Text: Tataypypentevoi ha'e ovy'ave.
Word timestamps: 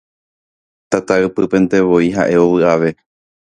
Tataypypentevoi 0.95 2.09
ha'e 2.17 2.43
ovy'ave. 2.49 2.93